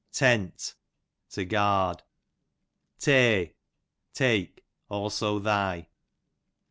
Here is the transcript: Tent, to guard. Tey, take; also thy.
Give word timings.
Tent, 0.11 0.73
to 1.29 1.45
guard. 1.45 2.01
Tey, 2.97 3.53
take; 4.15 4.63
also 4.89 5.37
thy. 5.37 5.89